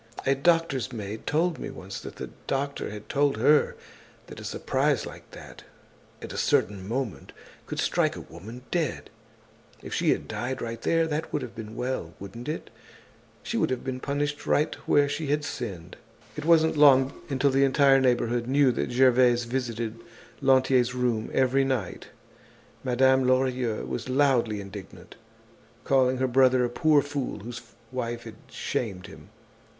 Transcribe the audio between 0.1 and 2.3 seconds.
A doctor's maid told me once that